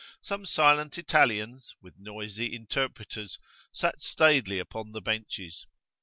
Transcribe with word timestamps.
Some 0.23 0.47
silent 0.47 0.97
Italians, 0.97 1.75
with 1.79 1.99
noisy 1.99 2.55
interpreters, 2.55 3.37
sat 3.71 4.01
staidly 4.01 4.57
upon 4.57 4.93
the 4.93 5.01
benches. 5.01 5.67